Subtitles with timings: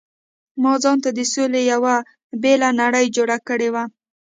[0.61, 1.81] ما ځانته د سولې یو
[2.41, 3.83] بېله نړۍ جوړه کړې وه.